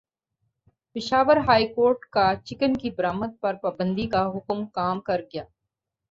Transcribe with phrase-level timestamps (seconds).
[0.95, 5.43] Peshawar high court کا chicken کی برآمد پر پابندی کا حکم کام کر گیا